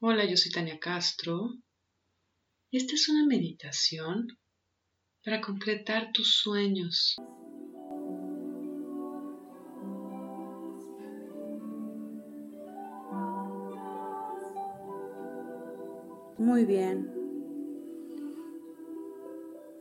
[0.00, 1.50] Hola, yo soy Tania Castro
[2.70, 4.26] esta es una meditación
[5.24, 7.16] para concretar tus sueños.
[16.36, 17.10] Muy bien.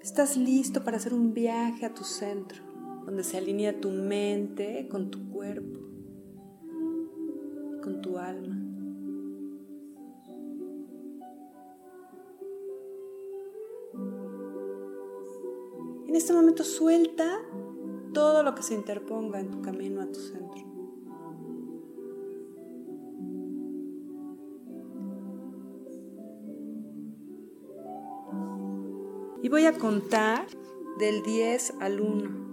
[0.02, 2.64] Estás listo para hacer un viaje a tu centro,
[3.06, 5.80] donde se alinea tu mente con tu cuerpo,
[7.84, 8.67] con tu alma.
[16.18, 17.40] Este momento suelta
[18.14, 20.66] todo lo que se interponga en tu camino a tu centro.
[29.44, 30.48] Y voy a contar
[31.00, 32.48] del 10 al 1.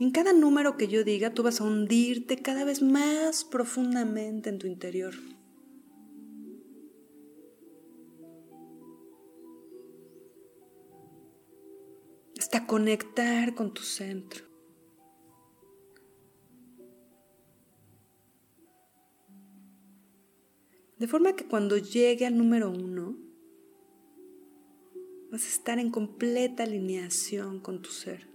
[0.00, 4.58] En cada número que yo diga, tú vas a hundirte cada vez más profundamente en
[4.58, 5.14] tu interior.
[12.52, 14.44] Hasta conectar con tu centro.
[20.98, 23.16] De forma que cuando llegue al número uno,
[25.30, 28.28] vas a estar en completa alineación con tu ser.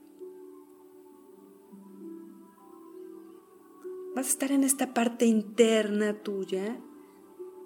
[4.16, 6.80] Vas a estar en esta parte interna tuya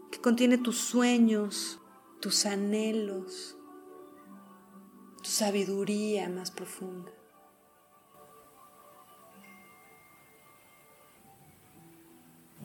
[0.09, 1.79] que contiene tus sueños,
[2.19, 3.58] tus anhelos,
[5.29, 7.11] sabiduría más profunda.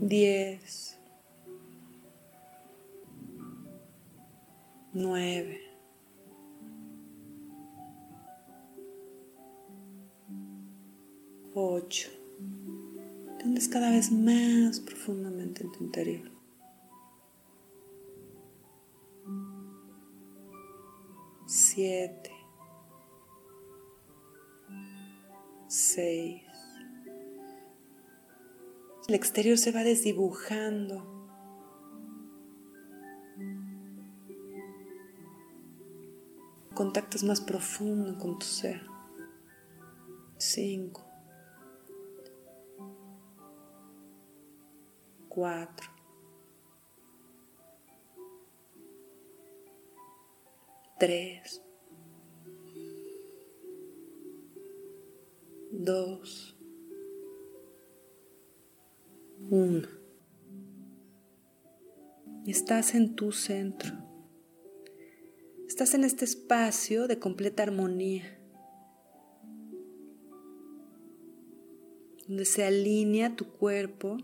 [0.00, 0.98] Diez,
[4.92, 5.60] nueve,
[11.54, 12.08] ocho.
[13.38, 16.30] Te hundes cada vez más profundamente en tu interior.
[21.46, 22.33] Siete.
[25.94, 26.42] Seis.
[29.06, 31.06] El exterior se va desdibujando.
[36.74, 38.82] Contactos más profundo con tu ser.
[40.36, 41.04] Cinco.
[45.28, 45.90] Cuatro.
[50.98, 51.62] Tres.
[55.76, 56.56] Dos.
[59.50, 59.88] Uno.
[62.46, 63.92] Estás en tu centro.
[65.66, 68.38] Estás en este espacio de completa armonía,
[72.28, 74.18] donde se alinea tu cuerpo,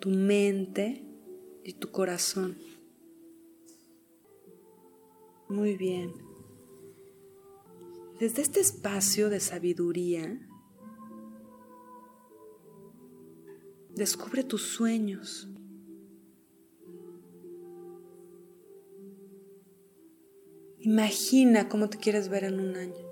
[0.00, 1.04] tu mente
[1.62, 2.58] y tu corazón.
[5.48, 6.29] Muy bien.
[8.20, 10.46] Desde este espacio de sabiduría,
[13.94, 15.48] descubre tus sueños.
[20.80, 23.06] Imagina cómo te quieres ver en un año.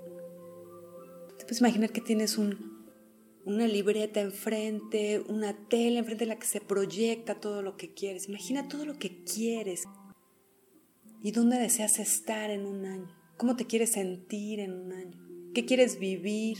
[1.39, 6.61] Te puedes imaginar que tienes una libreta enfrente, una tela enfrente de la que se
[6.61, 8.29] proyecta todo lo que quieres.
[8.29, 9.85] Imagina todo lo que quieres
[11.23, 13.18] y dónde deseas estar en un año.
[13.39, 15.17] ¿Cómo te quieres sentir en un año?
[15.55, 16.59] ¿Qué quieres vivir?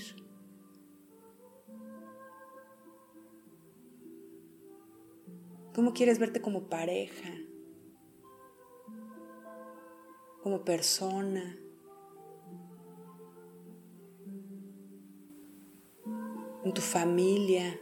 [5.75, 7.29] ¿Cómo quieres verte como pareja?
[10.41, 11.57] como persona.
[16.63, 17.79] En tu familia.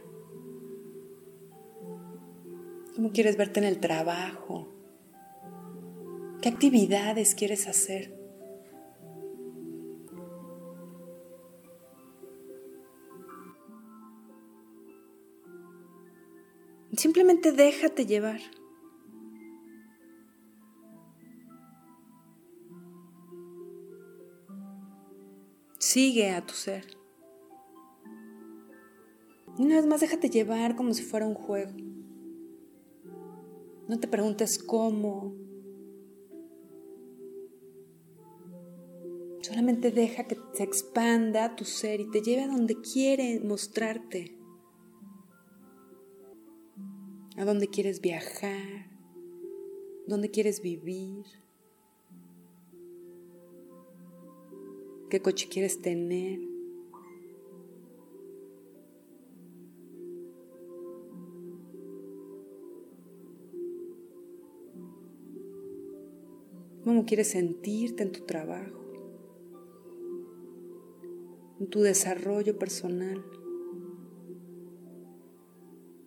[2.94, 4.68] ¿Cómo quieres verte en el trabajo?
[6.42, 8.17] ¿Qué actividades quieres hacer?
[16.96, 18.40] Simplemente déjate llevar.
[25.78, 26.86] Sigue a tu ser.
[29.58, 31.72] Y una vez más déjate llevar como si fuera un juego.
[33.88, 35.34] No te preguntes cómo.
[39.40, 44.37] Solamente deja que se expanda tu ser y te lleve a donde quiere mostrarte.
[47.38, 48.90] A donde quieres viajar,
[50.06, 51.24] donde quieres vivir.
[55.08, 56.38] qué coche quieres tener.
[66.84, 68.80] cómo quieres sentirte en tu trabajo,
[71.60, 73.22] en tu desarrollo personal,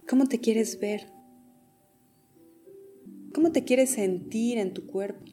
[0.10, 1.08] cómo te quieres ver,
[3.42, 5.26] cómo te quieres sentir en tu cuerpo.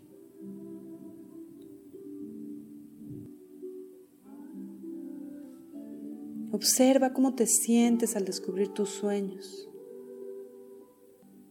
[6.52, 9.68] Observa cómo te sientes al descubrir tus sueños.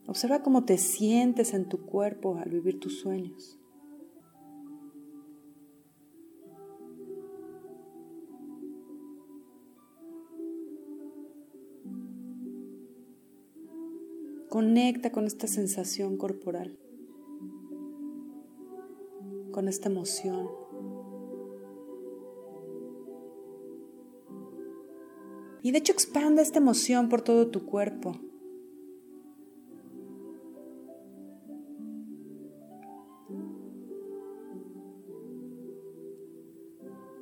[0.08, 3.60] Observa cómo te sientes en tu cuerpo al vivir tus sueños.
[14.58, 16.80] Conecta con esta sensación corporal,
[19.52, 20.50] con esta emoción.
[25.62, 28.20] Y de hecho expande esta emoción por todo tu cuerpo.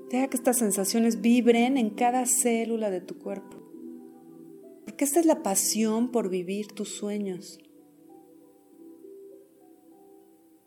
[0.09, 3.64] Deja que estas sensaciones vibren en cada célula de tu cuerpo.
[4.85, 7.59] Porque esta es la pasión por vivir tus sueños.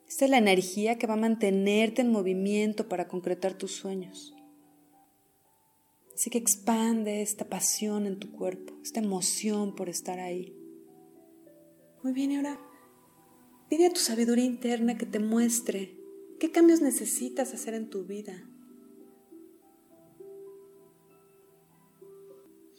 [0.09, 4.35] Esta es la energía que va a mantenerte en movimiento para concretar tus sueños.
[6.15, 10.53] Así que expande esta pasión en tu cuerpo, esta emoción por estar ahí.
[12.03, 12.59] Muy bien, y ahora
[13.69, 15.97] pide a tu sabiduría interna que te muestre
[16.41, 18.49] qué cambios necesitas hacer en tu vida.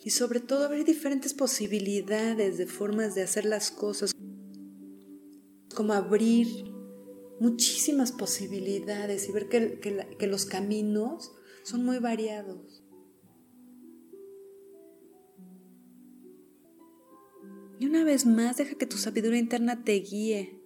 [0.03, 4.11] Y sobre todo abrir diferentes posibilidades de formas de hacer las cosas,
[5.75, 6.47] como abrir
[7.39, 9.79] muchísimas posibilidades y ver que,
[10.17, 11.31] que los caminos
[11.63, 12.83] son muy variados.
[17.79, 20.59] Y una vez más, deja que tu sabiduría interna te guíe.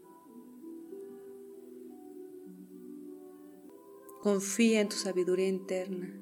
[4.21, 6.19] Confía en tu sabiduría interna.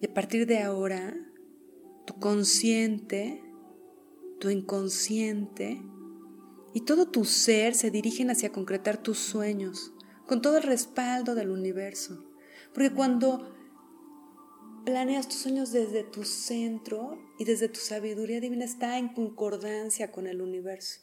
[0.00, 1.14] Y a partir de ahora,
[2.06, 3.42] tu consciente,
[4.38, 5.82] tu inconsciente
[6.72, 9.92] y todo tu ser se dirigen hacia concretar tus sueños
[10.26, 12.24] con todo el respaldo del universo.
[12.72, 13.54] Porque cuando
[14.84, 20.26] planeas tus sueños desde tu centro y desde tu sabiduría divina está en concordancia con
[20.26, 21.00] el universo.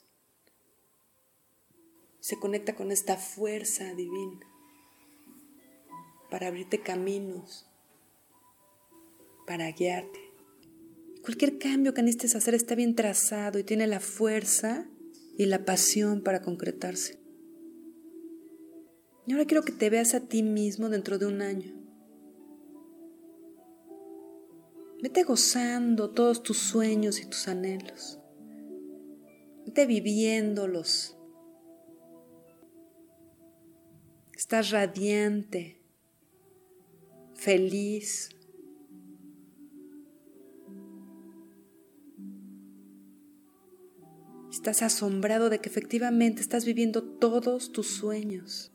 [2.20, 4.40] Se conecta con esta fuerza divina
[6.30, 7.68] para abrirte caminos,
[9.48, 10.20] para guiarte.
[11.24, 14.88] Cualquier cambio que necesites hacer está bien trazado y tiene la fuerza
[15.38, 17.20] y la pasión para concretarse.
[19.26, 21.74] Y ahora quiero que te veas a ti mismo dentro de un año.
[25.02, 28.20] Vete gozando todos tus sueños y tus anhelos.
[29.66, 31.18] Vete viviéndolos.
[34.34, 35.82] Estás radiante,
[37.36, 38.37] feliz.
[44.68, 48.74] Estás asombrado de que efectivamente estás viviendo todos tus sueños.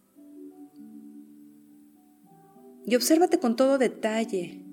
[2.87, 4.65] Y obsérvate con todo detalle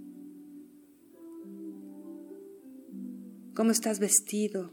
[3.54, 4.72] cómo estás vestido,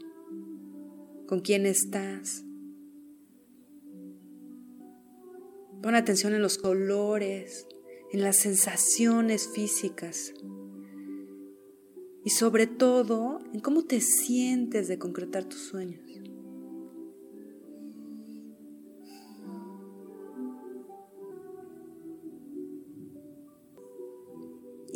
[1.27, 2.45] con quién estás.
[5.81, 7.67] Pon atención en los colores,
[8.13, 10.33] en las sensaciones físicas
[12.23, 16.07] y sobre todo en cómo te sientes de concretar tus sueños.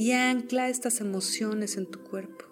[0.01, 2.45] Y ancla estas emociones en tu cuerpo.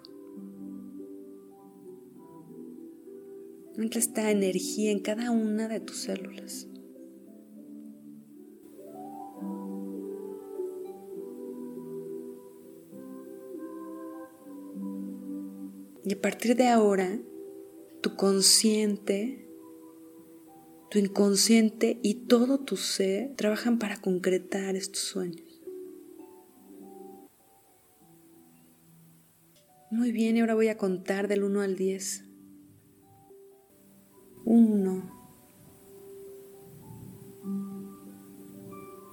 [3.76, 6.68] Ancla esta energía en cada una de tus células.
[16.04, 17.18] Y a partir de ahora,
[18.00, 19.44] tu consciente,
[20.88, 25.49] tu inconsciente y todo tu ser trabajan para concretar estos sueños.
[29.90, 32.30] Muy bien, y ahora voy a contar del 1 al 10
[34.44, 35.02] uno,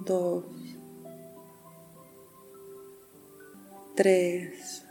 [0.03, 0.45] dos,
[3.95, 4.83] tres,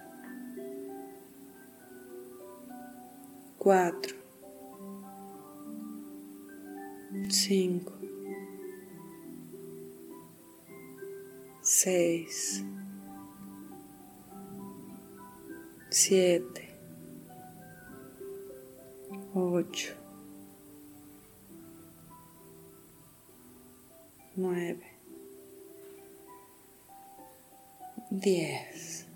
[3.59, 4.15] cuatro,
[7.29, 7.93] cinco,
[11.61, 12.65] seis,
[15.99, 16.69] siete,
[19.33, 19.95] ocho,
[24.35, 24.99] nueve,
[28.11, 29.09] diez.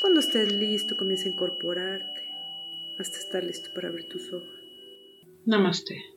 [0.00, 2.22] Cuando estés listo, comienza a incorporarte
[2.98, 4.48] hasta estar listo para abrir tus ojos.
[5.46, 6.02] Namaste.